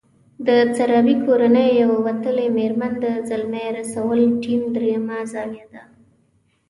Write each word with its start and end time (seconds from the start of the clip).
د 0.47 0.49
سرابي 0.75 1.15
کورنۍ 1.25 1.69
يوه 1.81 1.97
وتلې 2.05 2.47
مېرمن 2.57 2.93
د 3.03 3.05
زلمي 3.29 3.65
رسول 3.77 4.19
ټیم 4.43 4.61
درېيمه 4.75 5.17
زاویه 5.33 5.65
ده. 5.73 5.83